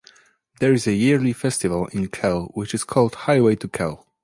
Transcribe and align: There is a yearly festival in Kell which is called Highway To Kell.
There 0.59 0.73
is 0.73 0.87
a 0.87 0.93
yearly 0.95 1.31
festival 1.31 1.85
in 1.89 2.07
Kell 2.07 2.45
which 2.55 2.73
is 2.73 2.83
called 2.83 3.13
Highway 3.13 3.55
To 3.57 3.67
Kell. 3.67 4.07